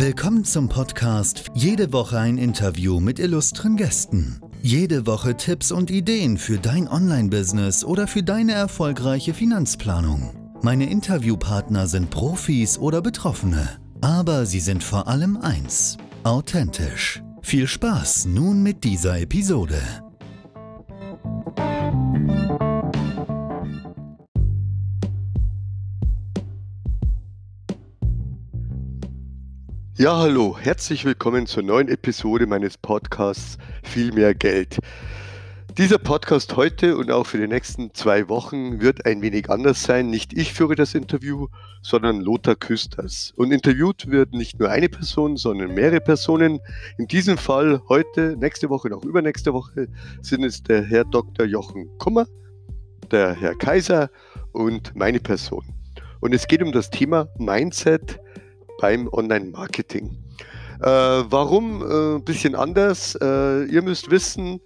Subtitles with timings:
[0.00, 4.40] Willkommen zum Podcast Jede Woche ein Interview mit illustren Gästen.
[4.62, 10.52] Jede Woche Tipps und Ideen für dein Online-Business oder für deine erfolgreiche Finanzplanung.
[10.62, 17.20] Meine Interviewpartner sind Profis oder Betroffene, aber sie sind vor allem eins, authentisch.
[17.42, 19.82] Viel Spaß nun mit dieser Episode.
[29.98, 34.78] Ja, hallo, herzlich willkommen zur neuen Episode meines Podcasts Viel mehr Geld.
[35.76, 40.08] Dieser Podcast heute und auch für die nächsten zwei Wochen wird ein wenig anders sein.
[40.08, 41.48] Nicht ich führe das Interview,
[41.82, 43.32] sondern Lothar Küsters.
[43.34, 46.60] Und interviewt wird nicht nur eine Person, sondern mehrere Personen.
[46.96, 49.88] In diesem Fall heute, nächste Woche auch übernächste Woche
[50.22, 51.44] sind es der Herr Dr.
[51.44, 52.28] Jochen Kummer,
[53.10, 54.10] der Herr Kaiser
[54.52, 55.64] und meine Person.
[56.20, 58.20] Und es geht um das Thema Mindset,
[58.78, 60.16] beim Online-Marketing.
[60.80, 63.16] Äh, warum äh, ein bisschen anders?
[63.20, 64.60] Äh, ihr müsst wissen,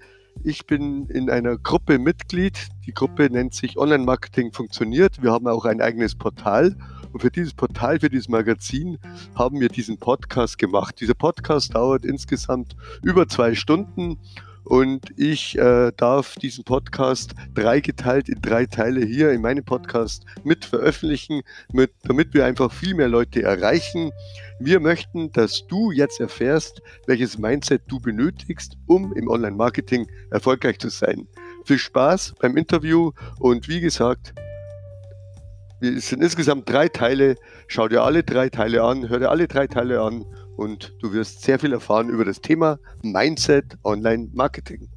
[0.45, 2.69] ich bin in einer Gruppe Mitglied.
[2.87, 5.23] Die Gruppe nennt sich Online-Marketing funktioniert.
[5.23, 6.77] Wir haben auch ein eigenes Portal.
[7.13, 8.99] Und für dieses Portal, für dieses Magazin
[9.35, 11.01] haben wir diesen Podcast gemacht.
[11.01, 14.19] Dieser Podcast dauert insgesamt über zwei Stunden
[14.65, 20.65] und ich äh, darf diesen Podcast dreigeteilt in drei Teile hier in meinem Podcast mit
[20.65, 24.13] veröffentlichen, mit, damit wir einfach viel mehr Leute erreichen.
[24.61, 30.89] Wir möchten, dass du jetzt erfährst, welches Mindset du benötigst, um im Online-Marketing erfolgreich zu
[30.89, 31.27] sein.
[31.65, 34.35] Viel Spaß beim Interview und wie gesagt,
[35.81, 37.35] es sind insgesamt drei Teile.
[37.67, 40.25] Schau dir alle drei Teile an, hör dir alle drei Teile an
[40.57, 44.89] und du wirst sehr viel erfahren über das Thema Mindset Online Marketing.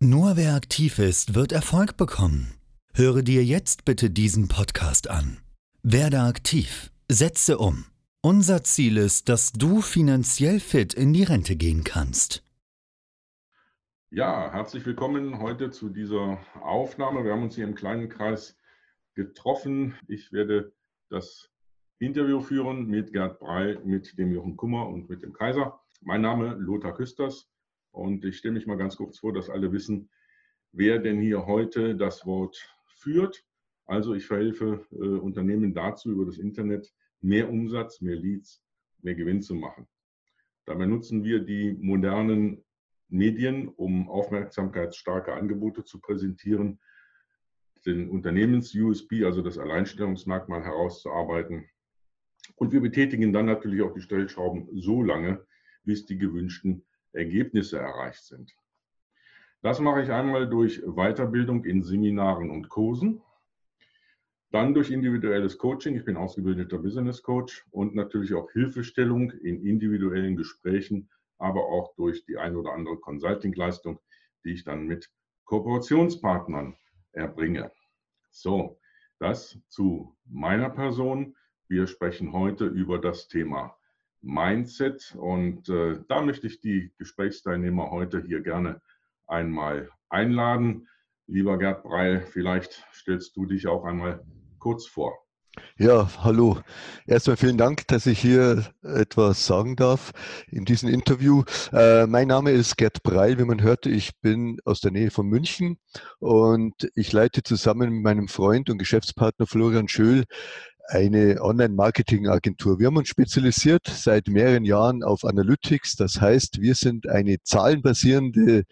[0.00, 2.54] Nur wer aktiv ist, wird Erfolg bekommen.
[2.92, 5.38] Höre dir jetzt bitte diesen Podcast an.
[5.82, 7.86] Werde aktiv, setze um.
[8.22, 12.42] Unser Ziel ist, dass du finanziell fit in die Rente gehen kannst.
[14.10, 17.24] Ja, herzlich willkommen heute zu dieser Aufnahme.
[17.24, 18.56] Wir haben uns hier im kleinen Kreis
[19.14, 19.94] getroffen.
[20.08, 20.72] Ich werde
[21.08, 21.50] das
[21.98, 25.80] Interview führen mit Gerd Brey, mit dem Jochen Kummer und mit dem Kaiser.
[26.00, 27.48] Mein Name Lothar Küsters
[27.92, 30.10] und ich stelle mich mal ganz kurz vor, dass alle wissen,
[30.72, 33.44] wer denn hier heute das Wort führt.
[33.86, 38.62] Also ich verhelfe äh, Unternehmen dazu, über das Internet mehr Umsatz, mehr Leads,
[39.00, 39.86] mehr Gewinn zu machen.
[40.66, 42.64] Dabei nutzen wir die modernen
[43.08, 46.80] Medien, um aufmerksamkeitsstarke Angebote zu präsentieren,
[47.86, 51.68] den Unternehmens-USB, also das Alleinstellungsmerkmal herauszuarbeiten.
[52.56, 55.44] Und wir betätigen dann natürlich auch die Stellschrauben so lange,
[55.84, 58.54] bis die gewünschten Ergebnisse erreicht sind.
[59.62, 63.22] Das mache ich einmal durch Weiterbildung in Seminaren und Kursen,
[64.50, 65.96] dann durch individuelles Coaching.
[65.96, 72.24] Ich bin ausgebildeter Business Coach und natürlich auch Hilfestellung in individuellen Gesprächen, aber auch durch
[72.24, 73.98] die ein oder andere Consulting-Leistung,
[74.44, 75.10] die ich dann mit
[75.44, 76.76] Kooperationspartnern
[77.14, 77.72] erbringe.
[78.30, 78.78] So,
[79.18, 81.36] das zu meiner Person.
[81.68, 83.76] Wir sprechen heute über das Thema
[84.20, 88.80] Mindset und äh, da möchte ich die Gesprächsteilnehmer heute hier gerne
[89.26, 90.88] einmal einladen.
[91.26, 94.24] Lieber Gerd Breil, vielleicht stellst du dich auch einmal
[94.58, 95.23] kurz vor.
[95.78, 96.58] Ja, hallo.
[97.06, 100.12] Erstmal vielen Dank, dass ich hier etwas sagen darf
[100.50, 101.44] in diesem Interview.
[101.72, 103.88] Äh, mein Name ist Gerd Breil, wie man hörte.
[103.90, 105.78] Ich bin aus der Nähe von München
[106.18, 110.24] und ich leite zusammen mit meinem Freund und Geschäftspartner Florian Schöll
[110.88, 112.78] eine Online-Marketing-Agentur.
[112.78, 115.96] Wir haben uns spezialisiert seit mehreren Jahren auf Analytics.
[115.96, 118.64] Das heißt, wir sind eine zahlenbasierende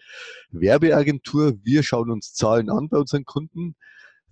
[0.51, 1.53] Werbeagentur.
[1.63, 3.75] Wir schauen uns Zahlen an bei unseren Kunden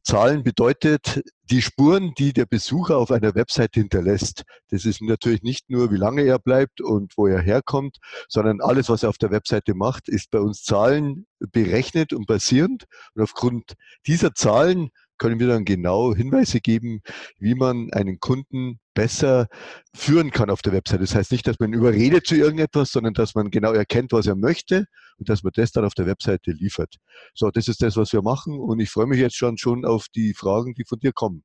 [0.03, 4.43] Zahlen bedeutet die Spuren, die der Besucher auf einer Website hinterlässt.
[4.69, 7.97] Das ist natürlich nicht nur, wie lange er bleibt und wo er herkommt,
[8.27, 12.85] sondern alles, was er auf der Webseite macht, ist bei uns Zahlen berechnet und basierend.
[13.13, 13.73] Und aufgrund
[14.07, 14.89] dieser Zahlen
[15.21, 17.03] können wir dann genau Hinweise geben,
[17.37, 19.49] wie man einen Kunden besser
[19.95, 20.99] führen kann auf der Website.
[20.99, 24.35] Das heißt nicht, dass man überredet zu irgendetwas, sondern dass man genau erkennt, was er
[24.35, 24.87] möchte
[25.19, 26.95] und dass man das dann auf der Webseite liefert.
[27.35, 30.07] So, das ist das, was wir machen und ich freue mich jetzt schon, schon auf
[30.15, 31.43] die Fragen, die von dir kommen.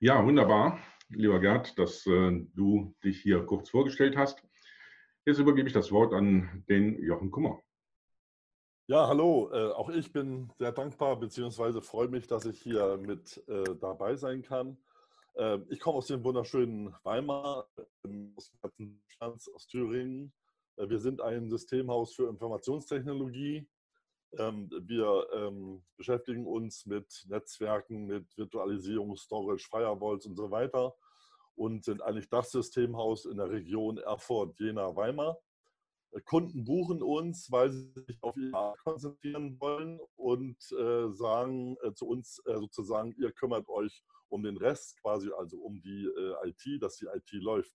[0.00, 4.42] Ja, wunderbar, lieber Gerd, dass äh, du dich hier kurz vorgestellt hast.
[5.24, 7.62] Jetzt übergebe ich das Wort an den Jochen Kummer.
[8.90, 9.50] Ja, hallo.
[9.52, 11.82] Äh, auch ich bin sehr dankbar bzw.
[11.82, 14.78] freue mich, dass ich hier mit äh, dabei sein kann.
[15.34, 17.68] Äh, ich komme aus dem wunderschönen Weimar,
[18.34, 18.50] aus,
[19.54, 20.32] aus Thüringen.
[20.78, 23.68] Äh, wir sind ein Systemhaus für Informationstechnologie
[24.38, 30.94] Ähm, wir ähm, beschäftigen uns mit Netzwerken, mit Virtualisierung, Storage, Firewalls und so weiter
[31.56, 35.38] und sind eigentlich das Systemhaus in der Region Erfurt, Jena, Weimar.
[36.12, 41.76] Äh, Kunden buchen uns, weil sie sich auf ihr Art konzentrieren wollen und äh, sagen
[41.82, 46.04] äh, zu uns äh, sozusagen, ihr kümmert euch um den Rest, quasi also um die
[46.04, 47.72] äh, IT, dass die IT läuft.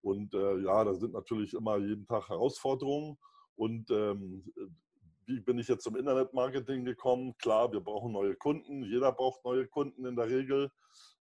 [0.00, 3.18] Und äh, ja, da sind natürlich immer jeden Tag Herausforderungen.
[3.54, 4.44] Und ähm,
[5.26, 7.36] wie bin ich jetzt zum Internetmarketing gekommen?
[7.38, 8.82] Klar, wir brauchen neue Kunden.
[8.82, 10.72] Jeder braucht neue Kunden in der Regel.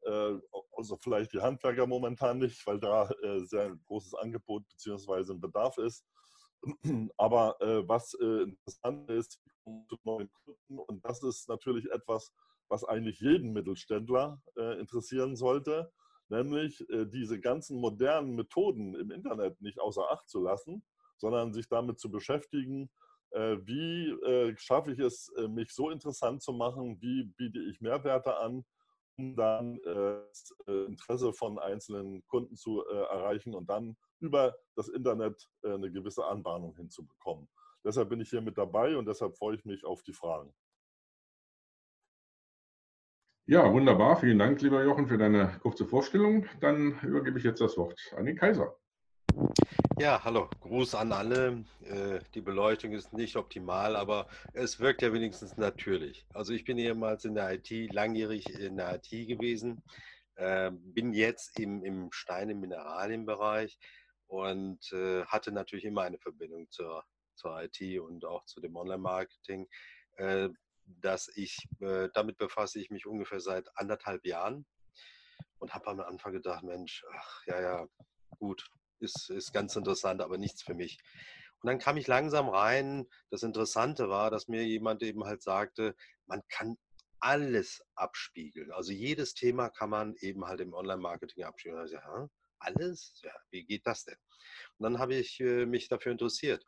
[0.04, 3.10] also vielleicht die Handwerker momentan nicht, weil da
[3.46, 5.34] sehr ein großes Angebot bzw.
[5.34, 6.06] ein Bedarf ist.
[7.18, 9.42] Aber äh, was äh, interessant ist,
[9.90, 12.32] zu neuen Kunden, und das ist natürlich etwas,
[12.70, 15.92] was eigentlich jeden Mittelständler äh, interessieren sollte,
[16.30, 20.84] nämlich äh, diese ganzen modernen Methoden im Internet nicht außer Acht zu lassen,
[21.18, 22.90] sondern sich damit zu beschäftigen,
[23.32, 28.38] äh, wie äh, schaffe ich es, mich so interessant zu machen, wie biete ich Mehrwerte
[28.38, 28.66] an,
[29.20, 35.74] um dann das Interesse von einzelnen Kunden zu erreichen und dann über das Internet äh,
[35.74, 37.48] eine gewisse Anbahnung hinzubekommen.
[37.84, 40.54] Deshalb bin ich hier mit dabei und deshalb freue ich mich auf die Fragen.
[43.50, 44.18] Ja, wunderbar.
[44.18, 46.46] Vielen Dank, lieber Jochen, für deine kurze Vorstellung.
[46.60, 48.76] Dann übergebe ich jetzt das Wort an den Kaiser.
[50.00, 51.64] Ja, hallo, Gruß an alle.
[51.82, 56.28] Äh, die Beleuchtung ist nicht optimal, aber es wirkt ja wenigstens natürlich.
[56.34, 59.82] Also ich bin ehemals in der IT, langjährig in der IT gewesen,
[60.38, 63.80] ähm, bin jetzt im, im Stein- und Mineralienbereich
[64.28, 67.04] und äh, hatte natürlich immer eine Verbindung zur,
[67.36, 69.68] zur IT und auch zu dem Online-Marketing,
[70.18, 70.50] äh,
[70.86, 74.66] dass ich, äh, damit befasse ich mich ungefähr seit anderthalb Jahren
[75.60, 77.88] und habe am Anfang gedacht, Mensch, ach ja, ja,
[78.40, 78.70] gut,
[79.00, 81.00] ist, ist ganz interessant, aber nichts für mich.
[81.62, 83.08] Und dann kam ich langsam rein.
[83.32, 85.96] Das Interessante war, dass mir jemand eben halt sagte,
[86.28, 86.78] man kann
[87.20, 88.72] alles abspiegeln.
[88.72, 91.80] Also jedes Thema kann man eben halt im Online-Marketing abspiegeln.
[91.80, 92.30] Also, ja,
[92.60, 93.22] alles?
[93.24, 94.18] Ja, wie geht das denn?
[94.78, 96.66] Und dann habe ich äh, mich dafür interessiert.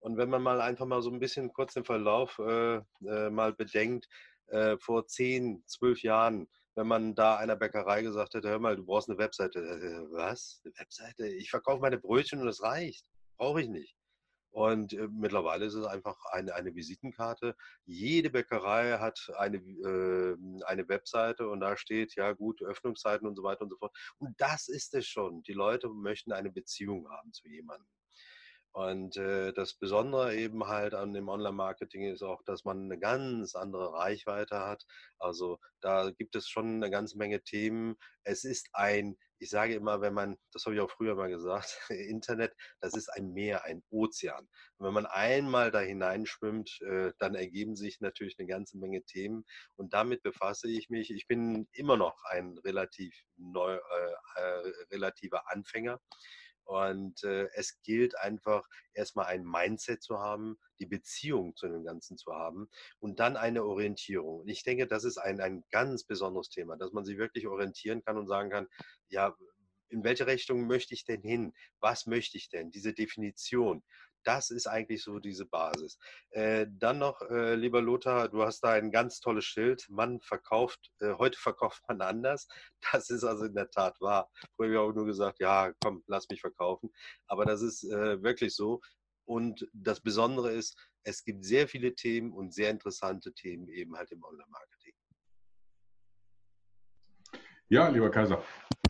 [0.00, 2.76] Und wenn man mal einfach mal so ein bisschen kurz den Verlauf äh,
[3.06, 4.08] äh, mal bedenkt,
[4.48, 8.84] äh, vor zehn, zwölf Jahren, wenn man da einer Bäckerei gesagt hätte, hör mal, du
[8.84, 9.60] brauchst eine Webseite.
[10.12, 10.60] Was?
[10.64, 11.26] Eine Webseite?
[11.26, 13.04] Ich verkaufe meine Brötchen und das reicht.
[13.36, 13.97] Brauche ich nicht.
[14.58, 17.54] Und äh, mittlerweile ist es einfach eine, eine Visitenkarte.
[17.86, 23.44] Jede Bäckerei hat eine, äh, eine Webseite und da steht, ja gut, Öffnungszeiten und so
[23.44, 23.96] weiter und so fort.
[24.18, 25.44] Und das ist es schon.
[25.44, 27.86] Die Leute möchten eine Beziehung haben zu jemandem.
[28.72, 33.54] Und äh, das Besondere eben halt an dem Online-Marketing ist auch, dass man eine ganz
[33.54, 34.84] andere Reichweite hat.
[35.20, 37.94] Also da gibt es schon eine ganze Menge Themen.
[38.24, 41.78] Es ist ein, ich sage immer, wenn man, das habe ich auch früher mal gesagt,
[41.90, 44.48] Internet, das ist ein Meer, ein Ozean.
[44.76, 49.44] Und wenn man einmal da hineinschwimmt, äh, dann ergeben sich natürlich eine ganze Menge Themen.
[49.76, 51.10] Und damit befasse ich mich.
[51.10, 56.00] Ich bin immer noch ein relativ neu, äh, äh, relativer Anfänger.
[56.68, 58.62] Und äh, es gilt einfach
[58.92, 62.68] erstmal ein Mindset zu haben, die Beziehung zu dem Ganzen zu haben
[62.98, 64.40] und dann eine Orientierung.
[64.40, 68.02] Und ich denke, das ist ein, ein ganz besonderes Thema, dass man sich wirklich orientieren
[68.04, 68.66] kann und sagen kann,
[69.08, 69.34] ja,
[69.88, 71.54] in welche Richtung möchte ich denn hin?
[71.80, 72.70] Was möchte ich denn?
[72.70, 73.82] Diese Definition.
[74.28, 75.98] Das ist eigentlich so diese Basis.
[76.32, 79.86] Äh, dann noch, äh, lieber Lothar, du hast da ein ganz tolles Schild.
[79.88, 82.46] Man verkauft, äh, heute verkauft man anders.
[82.92, 84.30] Das ist also in der Tat wahr.
[84.54, 86.90] Früher habe ich auch nur gesagt, ja, komm, lass mich verkaufen.
[87.26, 88.82] Aber das ist äh, wirklich so.
[89.24, 94.10] Und das Besondere ist, es gibt sehr viele Themen und sehr interessante Themen eben halt
[94.10, 94.92] im Online-Marketing.
[97.70, 98.44] Ja, lieber Kaiser,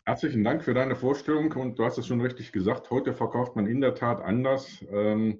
[0.09, 3.67] herzlichen Dank für deine Vorstellung und du hast es schon richtig gesagt, heute verkauft man
[3.67, 5.39] in der Tat anders ähm,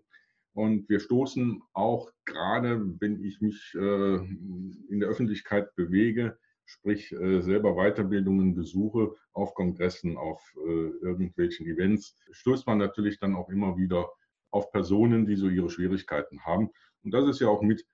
[0.53, 7.41] und wir stoßen auch gerade, wenn ich mich äh, in der Öffentlichkeit bewege, sprich äh,
[7.41, 13.75] selber Weiterbildungen besuche, auf Kongressen, auf äh, irgendwelchen Events, stößt man natürlich dann auch immer
[13.75, 14.07] wieder
[14.51, 16.69] auf Personen, die so ihre Schwierigkeiten haben.
[17.03, 17.87] Und das ist ja auch mit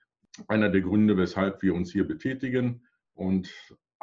[0.50, 2.86] einer der Gründe, weshalb wir uns hier betätigen.
[3.14, 3.50] Und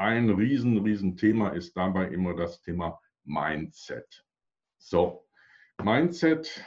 [0.02, 4.26] ein riesen, riesen Thema ist dabei immer das Thema Mindset.
[4.78, 5.28] So,
[5.80, 6.64] Mindset,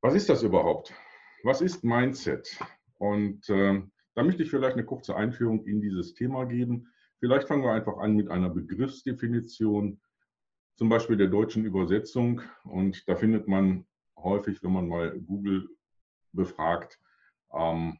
[0.00, 0.94] was ist das überhaupt?
[1.42, 2.58] Was ist Mindset?
[2.98, 3.82] Und äh,
[4.14, 6.86] da möchte ich vielleicht eine kurze Einführung in dieses Thema geben.
[7.18, 10.00] Vielleicht fangen wir einfach an mit einer Begriffsdefinition,
[10.76, 12.40] zum Beispiel der deutschen Übersetzung.
[12.62, 13.84] Und da findet man
[14.16, 15.68] häufig, wenn man mal Google
[16.32, 17.00] befragt,
[17.52, 17.98] ähm,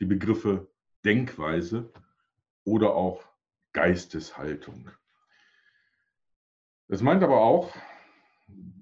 [0.00, 0.68] die Begriffe
[1.04, 1.92] Denkweise
[2.64, 3.24] oder auch
[3.72, 4.90] Geisteshaltung.
[6.88, 7.74] Es meint aber auch,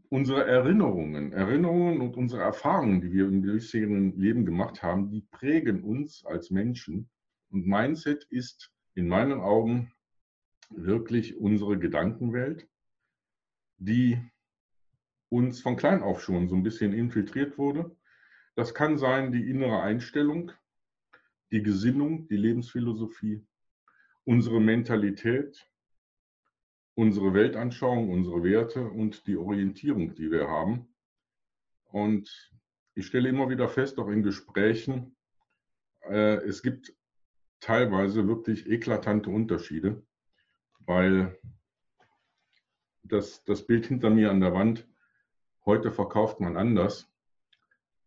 [0.09, 5.83] unsere Erinnerungen, Erinnerungen und unsere Erfahrungen, die wir im bisherigen Leben gemacht haben, die prägen
[5.83, 7.09] uns als Menschen.
[7.51, 9.91] Und Mindset ist in meinen Augen
[10.69, 12.69] wirklich unsere Gedankenwelt,
[13.79, 14.19] die
[15.31, 17.97] uns von klein auf schon so ein bisschen infiltriert wurde.
[18.55, 20.53] Das kann sein die innere Einstellung,
[21.51, 23.47] die Gesinnung, die Lebensphilosophie,
[24.25, 25.69] unsere Mentalität,
[26.95, 30.89] unsere Weltanschauung, unsere Werte und die Orientierung, die wir haben.
[31.91, 32.53] Und
[32.95, 35.17] ich stelle immer wieder fest, auch in Gesprächen,
[36.03, 36.95] äh, es gibt
[37.61, 40.03] teilweise wirklich eklatante Unterschiede,
[40.81, 41.39] weil
[43.03, 44.87] das, das Bild hinter mir an der Wand,
[45.65, 47.09] heute verkauft man anders.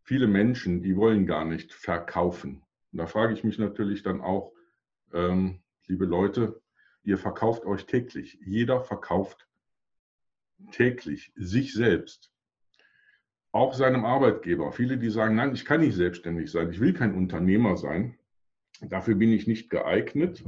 [0.03, 2.63] Viele Menschen, die wollen gar nicht verkaufen.
[2.91, 4.53] Und da frage ich mich natürlich dann auch,
[5.13, 6.61] ähm, liebe Leute,
[7.03, 8.39] ihr verkauft euch täglich.
[8.45, 9.47] Jeder verkauft
[10.71, 12.31] täglich sich selbst.
[13.51, 14.71] Auch seinem Arbeitgeber.
[14.71, 18.17] Viele, die sagen, nein, ich kann nicht selbstständig sein, ich will kein Unternehmer sein.
[18.81, 20.43] Dafür bin ich nicht geeignet.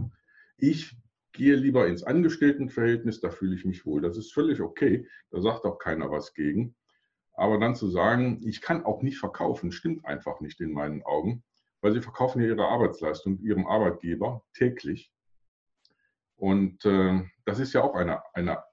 [0.58, 0.96] Ich
[1.32, 4.02] gehe lieber ins Angestelltenverhältnis, da fühle ich mich wohl.
[4.02, 6.76] Das ist völlig okay, da sagt auch keiner was gegen.
[7.34, 11.44] Aber dann zu sagen, ich kann auch nicht verkaufen, stimmt einfach nicht in meinen Augen,
[11.82, 15.12] weil sie verkaufen ja ihre Arbeitsleistung ihrem Arbeitgeber täglich.
[16.38, 18.64] Und äh, das ist ja auch eine, eine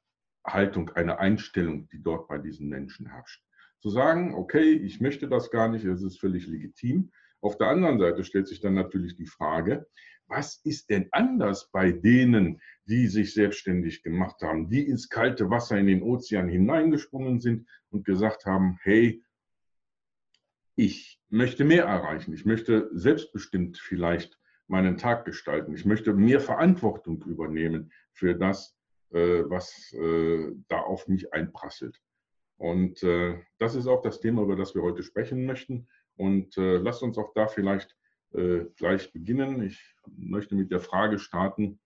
[0.47, 3.42] Haltung, eine Einstellung, die dort bei diesen Menschen herrscht.
[3.80, 7.11] Zu sagen, okay, ich möchte das gar nicht, es ist völlig legitim.
[7.40, 9.87] Auf der anderen Seite stellt sich dann natürlich die Frage,
[10.26, 15.78] was ist denn anders bei denen, die sich selbstständig gemacht haben, die ins kalte Wasser
[15.78, 19.23] in den Ozean hineingesprungen sind und gesagt haben, hey,
[20.76, 25.75] ich möchte mehr erreichen, ich möchte selbstbestimmt vielleicht meinen Tag gestalten.
[25.75, 28.76] Ich möchte mehr Verantwortung übernehmen für das,
[29.11, 32.00] äh, was äh, da auf mich einprasselt.
[32.56, 35.88] Und äh, das ist auch das Thema, über das wir heute sprechen möchten.
[36.16, 37.97] Und lasst uns auch da vielleicht
[38.76, 39.61] gleich beginnen.
[39.62, 39.83] Ich
[40.16, 41.80] möchte mit der Frage starten,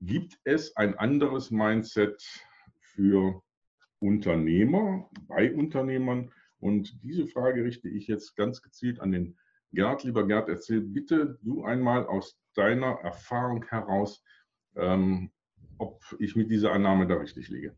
[0.00, 2.22] gibt es ein anderes Mindset
[2.80, 3.42] für
[3.98, 6.32] Unternehmer, bei Unternehmern?
[6.60, 9.36] Und diese Frage richte ich jetzt ganz gezielt an den
[9.72, 14.22] Gerd, lieber Gerd, erzähl bitte du einmal aus deiner Erfahrung heraus,
[14.76, 15.30] ähm,
[15.78, 17.76] ob ich mit dieser Annahme da richtig liege.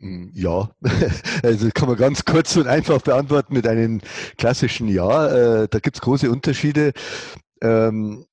[0.00, 0.70] Hm, ja,
[1.42, 4.00] also kann man ganz kurz und einfach beantworten mit einem
[4.36, 5.62] klassischen Ja.
[5.62, 6.92] Äh, da gibt es große Unterschiede.
[7.62, 8.26] Ähm,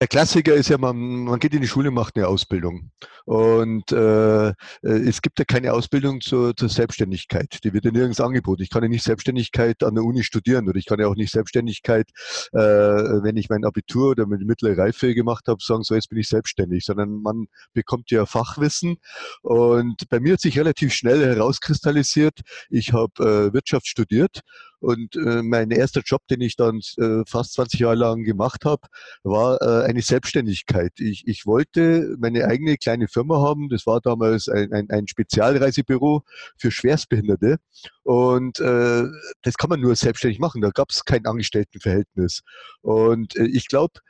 [0.00, 2.90] der Klassiker ist ja, man, man geht in die Schule, macht eine Ausbildung.
[3.24, 7.58] Und äh, äh, es gibt ja keine Ausbildung zur, zur Selbstständigkeit.
[7.64, 8.62] Die wird ja nirgends angeboten.
[8.62, 11.32] Ich kann ja nicht Selbstständigkeit an der Uni studieren oder ich kann ja auch nicht
[11.32, 12.10] Selbstständigkeit,
[12.52, 16.18] äh, wenn ich mein Abitur oder meine mittlere Reife gemacht habe, sagen, so jetzt bin
[16.18, 18.98] ich selbstständig, sondern man bekommt ja Fachwissen.
[19.40, 24.42] Und bei mir hat sich relativ schnell herauskristallisiert, ich habe äh, Wirtschaft studiert
[24.80, 28.82] und äh, mein erster Job, den ich dann äh, fast 20 Jahre lang gemacht habe,
[29.22, 30.92] war äh, eine Selbstständigkeit.
[30.98, 33.68] Ich, ich wollte meine eigene kleine Firma haben.
[33.68, 36.22] Das war damals ein, ein, ein Spezialreisebüro
[36.58, 37.56] für Schwerstbehinderte.
[38.02, 39.04] Und äh,
[39.42, 40.60] das kann man nur selbstständig machen.
[40.60, 42.42] Da gab es kein Angestelltenverhältnis.
[42.82, 44.00] Und äh, ich glaube,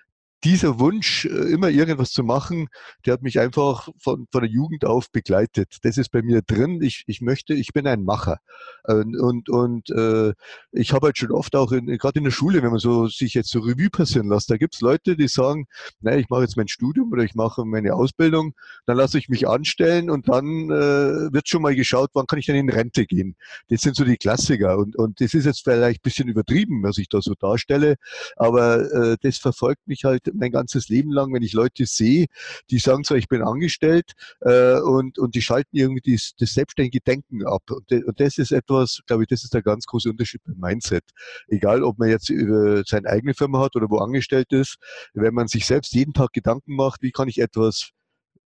[0.45, 2.69] dieser Wunsch, äh, immer irgendwas zu machen,
[3.05, 5.78] der hat mich einfach von, von der Jugend auf begleitet.
[5.83, 6.81] Das ist bei mir drin.
[6.83, 8.38] Ich, ich möchte, ich bin ein Macher.
[8.85, 10.33] Und, und, äh,
[10.73, 13.50] ich habe halt schon oft auch, gerade in der Schule, wenn man so sich jetzt
[13.50, 15.66] so Revue passieren lässt, da gibt es Leute, die sagen,
[16.00, 19.49] naja, ich mache jetzt mein Studium oder ich mache meine Ausbildung, dann lasse ich mich
[19.49, 23.37] anstellen und dann äh, wird schon mal geschaut, wann kann ich denn in Rente gehen.
[23.69, 24.78] Das sind so die Klassiker.
[24.78, 27.97] Und, und das ist jetzt vielleicht bisschen übertrieben, was ich da so darstelle,
[28.37, 32.26] aber äh, das verfolgt mich halt mein ganzes Leben lang, wenn ich Leute sehe,
[32.71, 37.00] die sagen zwar, ich bin angestellt äh, und, und die schalten irgendwie das, das selbstständige
[37.00, 37.62] Denken ab.
[37.71, 40.56] Und, de, und das ist etwas, glaube ich, das ist der ganz große Unterschied beim
[40.59, 41.04] Mindset.
[41.49, 44.76] Egal, ob man jetzt über seine eigene Firma hat oder wo angestellt ist,
[45.14, 47.90] wenn man sich selbst jeden Tag Gedanken macht, wie kann ich etwas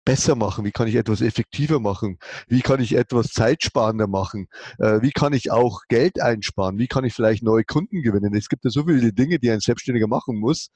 [0.04, 0.64] besser machen?
[0.64, 2.18] Wie kann ich etwas effektiver machen?
[2.49, 4.49] Wie kann ich etwas zeitsparender machen?
[4.78, 6.78] Äh, wie kann ich auch Geld einsparen?
[6.78, 8.34] Wie kann ich vielleicht neue Kunden gewinnen?
[8.34, 10.70] Es gibt ja so viele Dinge, die ein Selbstständiger machen muss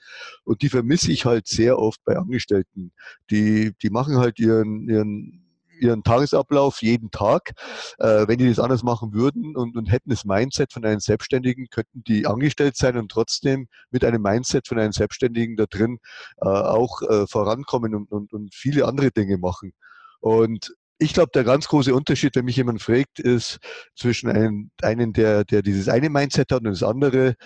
[0.45, 2.93] und die vermisse ich halt sehr oft bei Angestellten.
[3.31, 5.48] Die, die machen halt ihren, ihren
[5.81, 7.53] ihren Tagesablauf jeden Tag.
[7.99, 11.67] Äh, wenn die das anders machen würden und, und hätten das Mindset von einem Selbstständigen,
[11.71, 15.99] könnten die angestellt sein und trotzdem mit einem Mindset von einem Selbstständigen da drin
[16.41, 19.73] äh, auch äh, vorankommen und, und, und viele andere Dinge machen.
[20.21, 23.59] Und ich glaube, der ganz große Unterschied, wenn mich jemand fragt, ist
[23.95, 27.37] zwischen einem, einen, der, der dieses eine Mindset hat und das andere.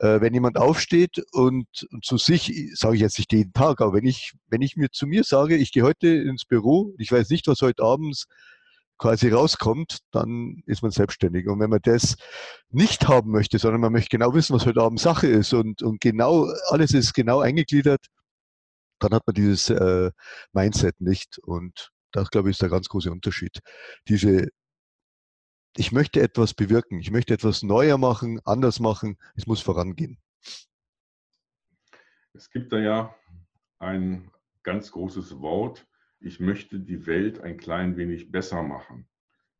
[0.00, 3.94] Äh, wenn jemand aufsteht und, und zu sich, sage ich jetzt nicht jeden Tag, aber
[3.94, 7.30] wenn ich, wenn ich mir zu mir sage, ich gehe heute ins Büro, ich weiß
[7.30, 8.26] nicht, was heute abends
[8.98, 11.46] quasi rauskommt, dann ist man selbstständig.
[11.48, 12.16] Und wenn man das
[12.70, 16.00] nicht haben möchte, sondern man möchte genau wissen, was heute Abend Sache ist und, und
[16.00, 18.06] genau, alles ist genau eingegliedert,
[18.98, 20.10] dann hat man dieses äh,
[20.52, 21.38] Mindset nicht.
[21.38, 23.60] Und das, glaube ich, ist der ganz große Unterschied.
[24.08, 24.48] Diese,
[25.76, 30.18] ich möchte etwas bewirken, ich möchte etwas neuer machen, anders machen, es muss vorangehen.
[32.32, 33.14] Es gibt da ja
[33.78, 34.30] ein
[34.62, 35.86] ganz großes Wort,
[36.20, 39.06] ich möchte die Welt ein klein wenig besser machen.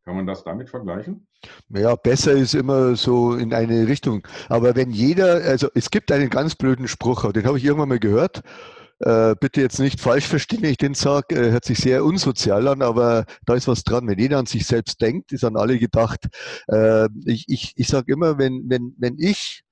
[0.04, 1.26] Kann man das damit vergleichen?
[1.70, 4.26] Ja, besser ist immer so in eine Richtung.
[4.49, 7.99] Aber wenn jeder, also es gibt einen ganz blöden Spruch, den habe ich irgendwann mal
[7.99, 8.42] gehört.
[9.04, 12.80] Äh, bitte jetzt nicht falsch verstehen, ich den sage, äh, hört sich sehr unsozial an,
[12.80, 14.08] aber da ist was dran.
[14.08, 16.26] Wenn jeder an sich selbst denkt, ist an alle gedacht.
[16.68, 19.63] Äh, ich ich, ich sage immer, wenn, wenn, wenn ich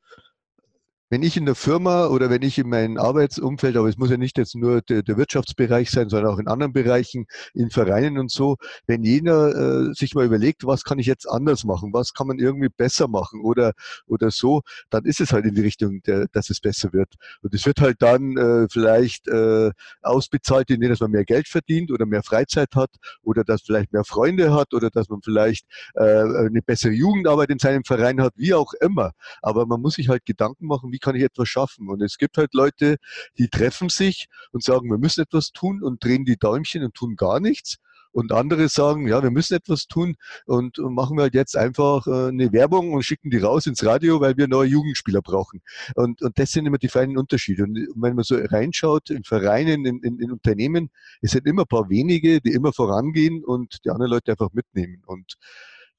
[1.12, 4.16] wenn ich in der Firma oder wenn ich in meinem Arbeitsumfeld, aber es muss ja
[4.16, 8.30] nicht jetzt nur der, der Wirtschaftsbereich sein, sondern auch in anderen Bereichen, in Vereinen und
[8.30, 12.28] so, wenn jeder äh, sich mal überlegt, was kann ich jetzt anders machen, was kann
[12.28, 13.74] man irgendwie besser machen oder,
[14.06, 17.12] oder so, dann ist es halt in die Richtung, der, dass es besser wird.
[17.42, 22.06] Und es wird halt dann äh, vielleicht äh, ausbezahlt, indem man mehr Geld verdient oder
[22.06, 22.90] mehr Freizeit hat
[23.22, 27.58] oder dass vielleicht mehr Freunde hat oder dass man vielleicht äh, eine bessere Jugendarbeit in
[27.58, 29.12] seinem Verein hat, wie auch immer.
[29.42, 31.88] Aber man muss sich halt Gedanken machen, wie kann ich etwas schaffen?
[31.88, 32.96] Und es gibt halt Leute,
[33.38, 37.16] die treffen sich und sagen, wir müssen etwas tun und drehen die Däumchen und tun
[37.16, 37.76] gar nichts.
[38.12, 42.28] Und andere sagen, ja, wir müssen etwas tun und, machen wir halt jetzt einfach äh,
[42.28, 45.62] eine Werbung und schicken die raus ins Radio, weil wir neue Jugendspieler brauchen.
[45.94, 47.64] Und, und das sind immer die feinen Unterschiede.
[47.64, 50.90] Und wenn man so reinschaut in Vereinen, in, in, in Unternehmen,
[51.22, 55.02] es sind immer ein paar wenige, die immer vorangehen und die anderen Leute einfach mitnehmen.
[55.06, 55.36] Und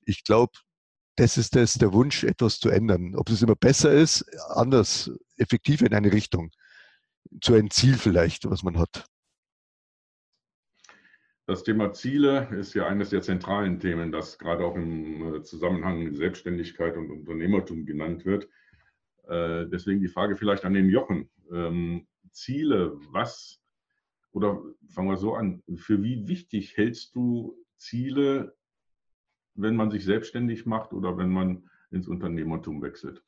[0.05, 0.53] ich glaube,
[1.15, 3.15] das ist das, der Wunsch, etwas zu ändern.
[3.15, 6.51] Ob es immer besser ist, anders, effektiver in eine Richtung.
[7.41, 9.05] Zu einem Ziel vielleicht, was man hat.
[11.45, 16.03] Das Thema Ziele ist ja eines der zentralen Themen, das gerade auch im äh, Zusammenhang
[16.03, 18.47] mit Selbstständigkeit und Unternehmertum genannt wird.
[19.27, 21.29] Äh, deswegen die Frage vielleicht an den Jochen.
[21.51, 23.61] Ähm, Ziele, was,
[24.31, 28.55] oder fangen wir so an, für wie wichtig hältst du Ziele
[29.55, 33.23] wenn man sich selbstständig macht oder wenn man ins Unternehmertum wechselt?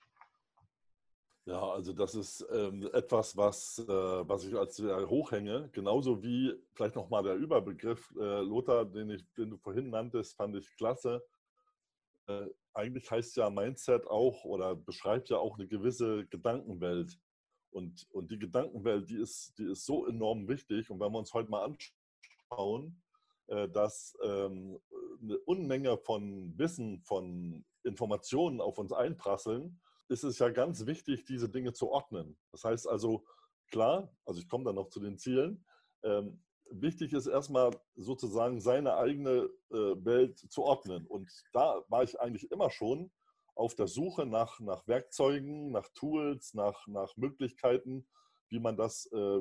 [1.47, 5.69] Ja, also das ist ähm, etwas, was, äh, was ich als sehr hochhänge.
[5.73, 10.55] Genauso wie vielleicht nochmal der Überbegriff, äh, Lothar, den, ich, den du vorhin nanntest, fand
[10.55, 11.23] ich klasse.
[12.25, 17.15] Äh, eigentlich heißt ja Mindset auch oder beschreibt ja auch eine gewisse Gedankenwelt.
[17.69, 20.89] Und, und die Gedankenwelt, die ist, die ist so enorm wichtig.
[20.89, 23.03] Und wenn wir uns heute mal anschauen,
[23.47, 24.79] dass ähm,
[25.21, 31.49] eine Unmenge von Wissen, von Informationen auf uns einprasseln, ist es ja ganz wichtig, diese
[31.49, 32.37] Dinge zu ordnen.
[32.51, 33.25] Das heißt also,
[33.69, 35.65] klar, also ich komme dann noch zu den Zielen,
[36.03, 41.05] ähm, wichtig ist erstmal sozusagen seine eigene äh, Welt zu ordnen.
[41.07, 43.11] Und da war ich eigentlich immer schon
[43.55, 48.07] auf der Suche nach, nach Werkzeugen, nach Tools, nach, nach Möglichkeiten,
[48.49, 49.39] wie man das äh,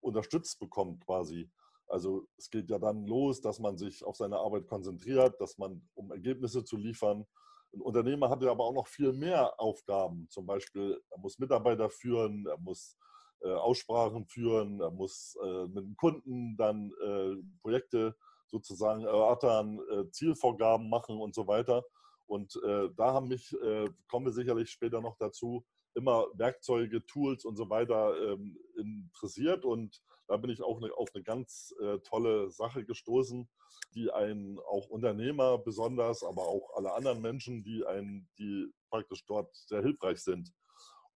[0.00, 1.50] unterstützt bekommt quasi.
[1.92, 5.86] Also es geht ja dann los, dass man sich auf seine Arbeit konzentriert, dass man,
[5.94, 7.26] um Ergebnisse zu liefern.
[7.74, 10.26] Ein Unternehmer hat ja aber auch noch viel mehr Aufgaben.
[10.30, 12.96] Zum Beispiel, er muss Mitarbeiter führen, er muss
[13.42, 20.10] äh, Aussprachen führen, er muss äh, mit dem Kunden dann äh, Projekte sozusagen erörtern, äh,
[20.10, 21.84] Zielvorgaben machen und so weiter.
[22.24, 25.62] Und äh, da haben mich, äh, kommen wir sicherlich später noch dazu,
[25.94, 31.10] immer Werkzeuge, Tools und so weiter ähm, interessiert und da bin ich auch eine, auf
[31.14, 33.48] eine ganz äh, tolle Sache gestoßen,
[33.94, 39.54] die einen auch Unternehmer besonders, aber auch alle anderen Menschen, die einen, die praktisch dort
[39.54, 40.50] sehr hilfreich sind.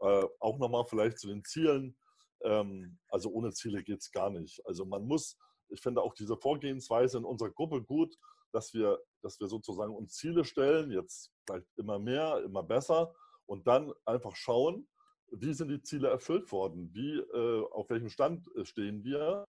[0.00, 1.96] Äh, auch nochmal vielleicht zu den Zielen.
[2.42, 4.60] Ähm, also ohne Ziele geht es gar nicht.
[4.66, 8.14] Also man muss, ich finde auch diese Vorgehensweise in unserer Gruppe gut,
[8.52, 13.14] dass wir, dass wir sozusagen uns Ziele stellen, jetzt vielleicht immer mehr, immer besser
[13.46, 14.88] und dann einfach schauen,
[15.30, 16.90] wie sind die Ziele erfüllt worden?
[16.92, 19.44] Wie, äh, auf welchem Stand äh, stehen wir?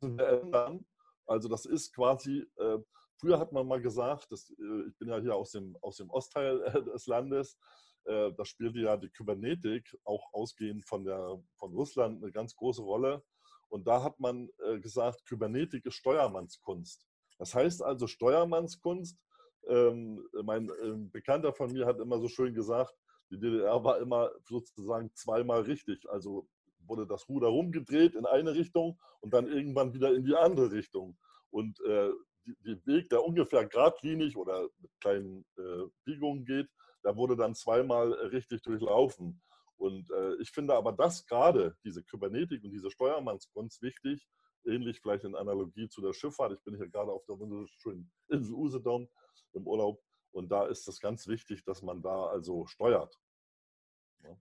[0.00, 0.84] ändern?
[1.26, 2.78] Also das ist quasi, äh,
[3.16, 6.10] früher hat man mal gesagt, dass, äh, ich bin ja hier aus dem, aus dem
[6.10, 7.56] Ostteil äh, des Landes,
[8.04, 12.82] äh, da spielte ja die Kybernetik auch ausgehend von, der, von Russland eine ganz große
[12.82, 13.22] Rolle.
[13.68, 14.48] Und da hat man
[14.80, 17.06] gesagt, Kybernetik ist Steuermannskunst.
[17.38, 19.16] Das heißt also Steuermannskunst,
[19.68, 20.68] ähm, mein
[21.12, 22.92] Bekannter von mir hat immer so schön gesagt,
[23.30, 26.08] die DDR war immer sozusagen zweimal richtig.
[26.10, 26.48] Also
[26.86, 31.16] wurde das Ruder rumgedreht in eine Richtung und dann irgendwann wieder in die andere Richtung.
[31.50, 32.10] Und äh,
[32.64, 36.68] der Weg, der ungefähr geradlinig oder mit kleinen äh, Biegungen geht,
[37.04, 39.40] der wurde dann zweimal richtig durchlaufen.
[39.76, 44.26] Und äh, ich finde aber das gerade, diese Kybernetik und diese Steuermannskunst wichtig,
[44.66, 46.52] ähnlich vielleicht in Analogie zu der Schifffahrt.
[46.52, 49.08] Ich bin hier gerade auf der wunderschönen Insel Usedom
[49.54, 50.00] im Urlaub.
[50.32, 53.18] Und da ist es ganz wichtig, dass man da also steuert.
[54.22, 54.36] Ja,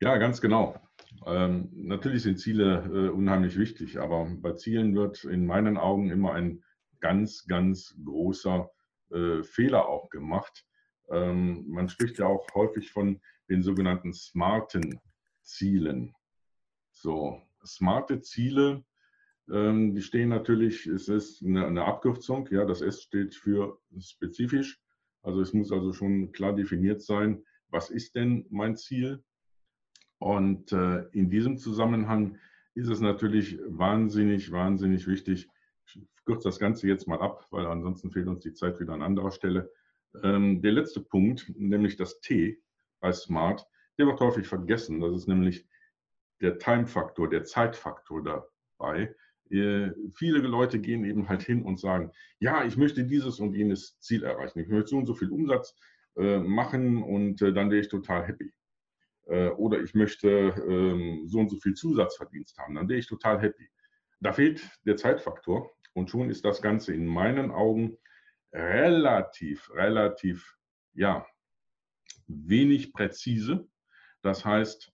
[0.00, 0.80] ja ganz genau.
[1.26, 6.32] Ähm, natürlich sind Ziele äh, unheimlich wichtig, aber bei Zielen wird in meinen Augen immer
[6.32, 6.62] ein
[7.00, 8.70] ganz, ganz großer
[9.10, 10.66] äh, Fehler auch gemacht.
[11.10, 15.00] Ähm, man spricht ja auch häufig von den sogenannten smarten
[15.42, 16.14] Zielen.
[16.92, 18.84] So, smarte Ziele,
[19.50, 24.80] ähm, die stehen natürlich, es ist eine, eine Abkürzung, ja, das S steht für spezifisch.
[25.22, 29.22] Also es muss also schon klar definiert sein, was ist denn mein Ziel?
[30.18, 32.38] Und äh, in diesem Zusammenhang
[32.74, 35.48] ist es natürlich wahnsinnig, wahnsinnig wichtig,
[35.84, 39.02] ich kürze das Ganze jetzt mal ab, weil ansonsten fehlt uns die Zeit wieder an
[39.02, 39.70] anderer Stelle.
[40.22, 42.60] Ähm, der letzte Punkt, nämlich das T
[43.00, 43.66] bei Smart,
[43.98, 45.00] der wird häufig vergessen.
[45.00, 45.66] Das ist nämlich
[46.40, 49.14] der Time-Faktor, der Zeitfaktor dabei.
[49.50, 53.98] Äh, viele Leute gehen eben halt hin und sagen, ja, ich möchte dieses und jenes
[54.00, 54.58] Ziel erreichen.
[54.60, 55.74] Ich möchte so und so viel Umsatz
[56.16, 58.52] äh, machen und äh, dann wäre ich total happy.
[59.26, 63.40] Äh, oder ich möchte ähm, so und so viel Zusatzverdienst haben, dann wäre ich total
[63.40, 63.68] happy.
[64.20, 67.98] Da fehlt der Zeitfaktor und schon ist das Ganze in meinen Augen
[68.52, 70.56] relativ, relativ,
[70.94, 71.26] ja,
[72.26, 73.68] wenig präzise.
[74.22, 74.92] Das heißt,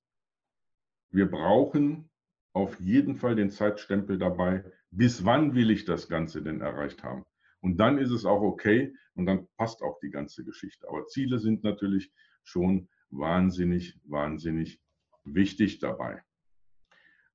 [1.11, 2.11] wir brauchen
[2.55, 7.25] auf jeden Fall den Zeitstempel dabei, bis wann will ich das Ganze denn erreicht haben.
[7.61, 10.88] Und dann ist es auch okay und dann passt auch die ganze Geschichte.
[10.88, 12.12] Aber Ziele sind natürlich
[12.45, 14.81] schon wahnsinnig, wahnsinnig
[15.25, 16.23] wichtig dabei.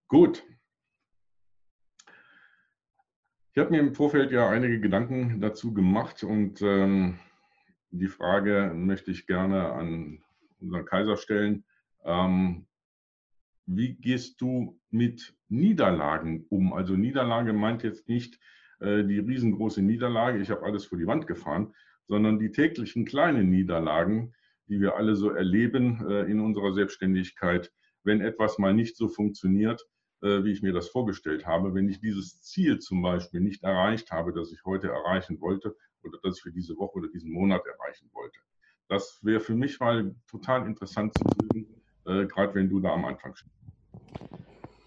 [0.07, 0.43] Gut,
[3.51, 7.19] ich habe mir im Vorfeld ja einige Gedanken dazu gemacht und ähm,
[7.91, 10.23] die Frage möchte ich gerne an
[10.59, 11.65] unseren Kaiser stellen.
[12.05, 12.67] Ähm,
[13.71, 16.73] wie gehst du mit Niederlagen um?
[16.73, 18.39] Also Niederlage meint jetzt nicht
[18.79, 21.75] äh, die riesengroße Niederlage, ich habe alles vor die Wand gefahren,
[22.07, 24.33] sondern die täglichen kleinen Niederlagen,
[24.67, 27.71] die wir alle so erleben äh, in unserer Selbstständigkeit,
[28.03, 29.85] wenn etwas mal nicht so funktioniert,
[30.21, 31.75] äh, wie ich mir das vorgestellt habe.
[31.75, 36.17] Wenn ich dieses Ziel zum Beispiel nicht erreicht habe, das ich heute erreichen wollte oder
[36.23, 38.39] das ich für diese Woche oder diesen Monat erreichen wollte.
[38.87, 43.05] Das wäre für mich mal total interessant zu wissen, äh, gerade wenn du da am
[43.05, 43.58] Anfang stehst.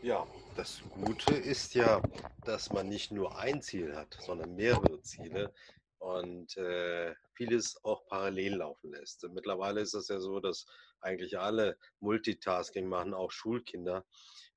[0.02, 2.02] Ja, das Gute ist ja,
[2.44, 5.54] dass man nicht nur ein Ziel hat, sondern mehrere Ziele
[5.98, 9.22] und äh, vieles auch parallel laufen lässt.
[9.30, 10.66] Mittlerweile ist es ja so, dass
[11.00, 14.04] eigentlich alle Multitasking machen, auch Schulkinder.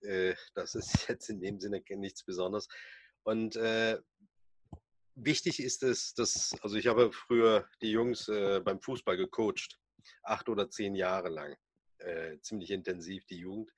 [0.01, 2.67] Äh, das ist jetzt in dem Sinne nichts Besonderes.
[3.23, 3.99] Und äh,
[5.13, 9.79] wichtig ist es, dass, also ich habe früher die Jungs äh, beim Fußball gecoacht,
[10.23, 11.55] acht oder zehn Jahre lang,
[11.99, 13.71] äh, ziemlich intensiv die Jugend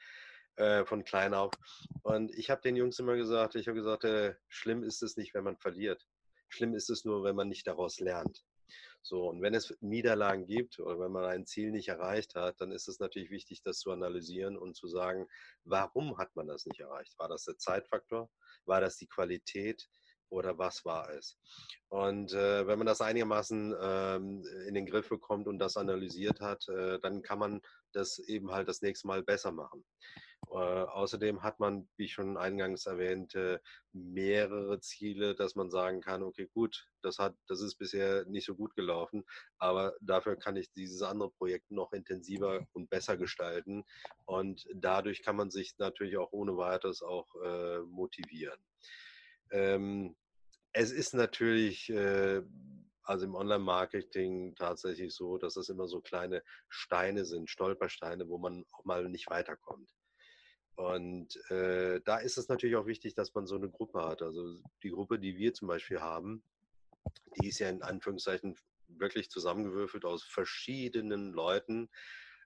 [0.58, 1.54] äh, von klein auf.
[2.04, 5.34] Und ich habe den Jungs immer gesagt, ich habe gesagt, äh, schlimm ist es nicht,
[5.34, 6.06] wenn man verliert.
[6.50, 8.44] Schlimm ist es nur, wenn man nicht daraus lernt.
[9.02, 12.72] So, und wenn es Niederlagen gibt oder wenn man ein Ziel nicht erreicht hat, dann
[12.72, 15.28] ist es natürlich wichtig, das zu analysieren und zu sagen,
[15.64, 17.18] warum hat man das nicht erreicht?
[17.18, 18.30] War das der Zeitfaktor?
[18.66, 19.88] War das die Qualität?
[20.30, 21.40] Oder was war es?
[21.88, 26.68] Und äh, wenn man das einigermaßen ähm, in den Griff bekommt und das analysiert hat,
[26.68, 27.62] äh, dann kann man
[27.98, 29.84] das eben halt das nächste Mal besser machen.
[30.50, 36.24] Äh, außerdem hat man, wie ich schon eingangs erwähnte, mehrere Ziele, dass man sagen kann,
[36.24, 39.26] okay, gut, das, hat, das ist bisher nicht so gut gelaufen,
[39.58, 43.84] aber dafür kann ich dieses andere Projekt noch intensiver und besser gestalten.
[44.26, 48.60] Und dadurch kann man sich natürlich auch ohne weiteres auch äh, motivieren.
[49.52, 50.16] Ähm,
[50.72, 52.42] es ist natürlich äh,
[53.08, 58.66] also im Online-Marketing tatsächlich so, dass es immer so kleine Steine sind, Stolpersteine, wo man
[58.74, 59.94] auch mal nicht weiterkommt.
[60.76, 64.22] Und äh, da ist es natürlich auch wichtig, dass man so eine Gruppe hat.
[64.22, 66.44] Also die Gruppe, die wir zum Beispiel haben,
[67.40, 68.56] die ist ja in Anführungszeichen
[68.90, 71.90] wirklich zusammengewürfelt aus verschiedenen Leuten.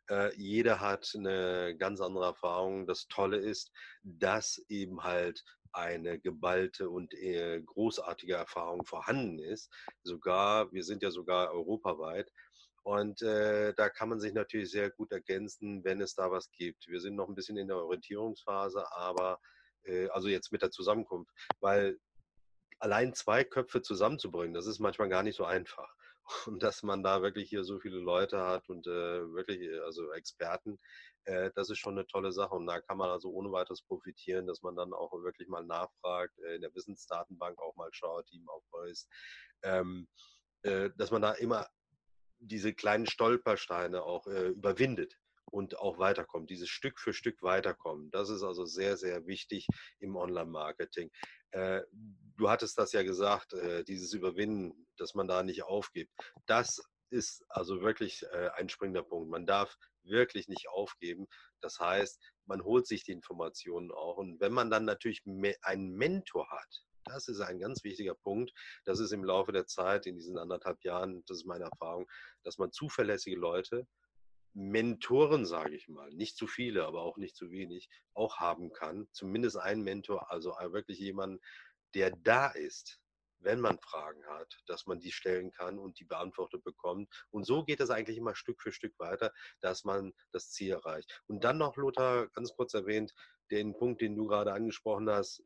[0.10, 2.86] Äh, jeder hat eine ganz andere Erfahrung.
[2.86, 3.72] Das Tolle ist,
[4.04, 5.44] dass eben halt
[5.74, 9.72] eine geballte und äh, großartige Erfahrung vorhanden ist.
[10.04, 12.32] Sogar, wir sind ja sogar europaweit.
[12.84, 16.88] Und äh, da kann man sich natürlich sehr gut ergänzen, wenn es da was gibt.
[16.88, 19.40] Wir sind noch ein bisschen in der Orientierungsphase, aber
[19.84, 22.00] äh, also jetzt mit der Zusammenkunft, weil
[22.80, 25.94] allein zwei Köpfe zusammenzubringen, das ist manchmal gar nicht so einfach.
[26.46, 30.12] Und dass man da wirklich hier so viele Leute hat und äh, wirklich, äh, also
[30.14, 30.80] Experten,
[31.26, 32.56] äh, das ist schon eine tolle Sache.
[32.56, 36.38] Und da kann man also ohne weiteres profitieren, dass man dann auch wirklich mal nachfragt,
[36.40, 39.10] äh, in der Wissensdatenbank auch mal schaut, Team aufweist,
[39.64, 40.08] ähm,
[40.64, 41.68] dass man da immer
[42.38, 48.10] diese kleinen Stolpersteine auch äh, überwindet und auch weiterkommen, dieses Stück für Stück weiterkommen.
[48.12, 49.68] Das ist also sehr, sehr wichtig
[50.00, 51.12] im Online-Marketing.
[51.52, 51.82] Äh,
[52.38, 56.12] du hattest das ja gesagt, äh, dieses Überwinden, dass man da nicht aufgibt.
[56.46, 59.30] Das ist also wirklich äh, ein springender Punkt.
[59.30, 61.28] Man darf wirklich nicht aufgeben.
[61.62, 64.18] Das heißt, man holt sich die Informationen auch.
[64.18, 65.24] Und wenn man dann natürlich
[65.62, 68.52] einen Mentor hat, das ist ein ganz wichtiger Punkt.
[68.86, 72.08] Das ist im Laufe der Zeit, in diesen anderthalb Jahren, das ist meine Erfahrung,
[72.44, 73.88] dass man zuverlässige Leute,
[74.54, 79.08] Mentoren, sage ich mal, nicht zu viele, aber auch nicht zu wenig, auch haben kann.
[79.14, 81.40] Zumindest ein Mentor, also wirklich jemanden,
[81.96, 83.01] der da ist,
[83.42, 87.10] wenn man Fragen hat, dass man die stellen kann und die beantwortet bekommt.
[87.30, 91.22] Und so geht es eigentlich immer Stück für Stück weiter, dass man das Ziel erreicht.
[91.28, 93.14] Und dann noch, Lothar, ganz kurz erwähnt,
[93.52, 95.44] den Punkt, den du gerade angesprochen hast,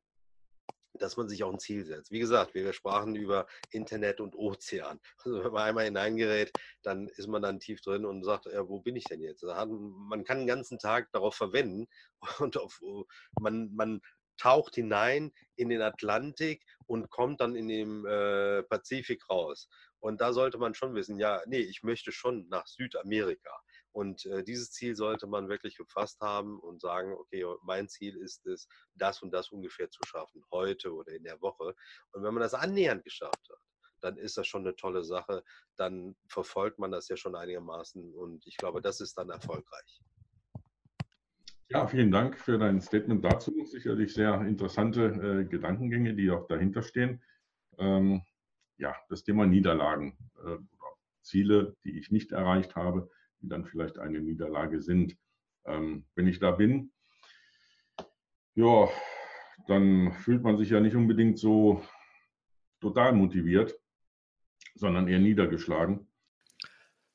[0.99, 2.11] dass man sich auch ein Ziel setzt.
[2.11, 4.99] Wie gesagt, wir sprachen über Internet und Ozean.
[5.25, 6.51] Also wenn man einmal hineingerät,
[6.83, 9.43] dann ist man dann tief drin und sagt, ja, wo bin ich denn jetzt?
[9.43, 11.87] Man kann den ganzen Tag darauf verwenden
[12.39, 12.79] und auf,
[13.39, 14.01] man, man
[14.37, 19.67] taucht hinein in den Atlantik und kommt dann in den äh, Pazifik raus.
[19.99, 23.51] Und da sollte man schon wissen, ja, nee, ich möchte schon nach Südamerika.
[23.91, 28.45] Und äh, dieses Ziel sollte man wirklich gefasst haben und sagen, okay, mein Ziel ist
[28.45, 31.73] es, das und das ungefähr zu schaffen, heute oder in der Woche.
[32.11, 33.59] Und wenn man das annähernd geschafft hat,
[34.01, 35.43] dann ist das schon eine tolle Sache.
[35.77, 40.01] Dann verfolgt man das ja schon einigermaßen und ich glaube, das ist dann erfolgreich.
[41.69, 43.65] Ja, vielen Dank für dein Statement dazu.
[43.65, 47.23] Sicherlich sehr interessante äh, Gedankengänge, die auch dahinter stehen.
[47.79, 48.21] Ähm,
[48.77, 50.57] ja, das Thema Niederlagen äh,
[51.23, 53.09] Ziele, die ich nicht erreicht habe,
[53.41, 55.17] die dann vielleicht eine Niederlage sind.
[55.65, 56.91] Ähm, wenn ich da bin,
[58.53, 58.87] ja,
[59.67, 61.83] dann fühlt man sich ja nicht unbedingt so
[62.79, 63.73] total motiviert,
[64.75, 66.07] sondern eher niedergeschlagen.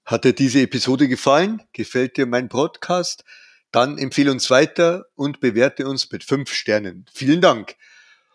[0.04, 1.62] Hat dir diese Episode gefallen?
[1.72, 3.24] Gefällt dir mein Podcast?
[3.72, 7.06] Dann empfehle uns weiter und bewerte uns mit fünf Sternen.
[7.12, 7.76] Vielen Dank.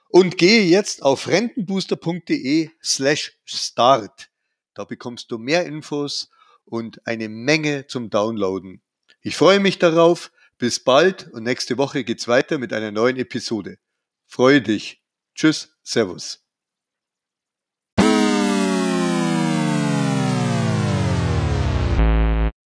[0.10, 4.30] Und gehe jetzt auf rentenbooster.de slash start.
[4.74, 6.30] Da bekommst du mehr Infos
[6.63, 8.82] und eine Menge zum Downloaden.
[9.21, 10.32] Ich freue mich darauf.
[10.58, 13.78] Bis bald und nächste Woche geht's weiter mit einer neuen Episode.
[14.26, 15.04] Freue dich.
[15.36, 16.45] Tschüss, Servus.